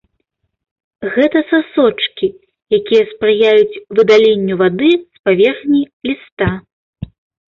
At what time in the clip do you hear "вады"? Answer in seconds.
4.63-4.89